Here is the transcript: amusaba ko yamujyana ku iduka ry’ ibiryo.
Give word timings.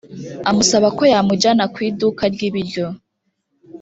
amusaba 0.49 0.87
ko 0.97 1.03
yamujyana 1.13 1.63
ku 1.73 1.79
iduka 1.89 2.23
ry’ 2.33 2.41
ibiryo. 2.49 2.85